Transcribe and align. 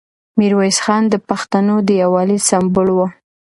میرویس 0.37 0.77
خان 0.85 1.03
د 1.09 1.15
پښتنو 1.29 1.75
د 1.87 1.89
یووالي 2.01 2.37
سمبول 2.49 2.87
و. 2.93 2.99